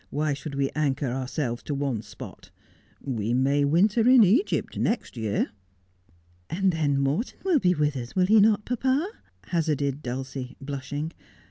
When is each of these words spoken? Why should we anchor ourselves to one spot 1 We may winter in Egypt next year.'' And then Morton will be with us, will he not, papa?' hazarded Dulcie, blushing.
Why 0.09 0.33
should 0.33 0.55
we 0.55 0.71
anchor 0.71 1.11
ourselves 1.11 1.61
to 1.61 1.75
one 1.75 2.01
spot 2.01 2.49
1 3.01 3.15
We 3.17 3.33
may 3.35 3.63
winter 3.63 4.09
in 4.09 4.23
Egypt 4.23 4.75
next 4.79 5.15
year.'' 5.15 5.51
And 6.49 6.71
then 6.71 6.97
Morton 6.99 7.37
will 7.43 7.59
be 7.59 7.75
with 7.75 7.95
us, 7.95 8.15
will 8.15 8.25
he 8.25 8.39
not, 8.39 8.65
papa?' 8.65 9.11
hazarded 9.51 10.01
Dulcie, 10.01 10.57
blushing. 10.59 11.13